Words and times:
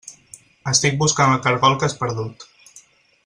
Estic 0.71 0.97
buscant 1.03 1.35
el 1.35 1.43
caragol 1.45 1.77
que 1.83 1.87
has 1.91 1.99
perdut. 2.01 2.47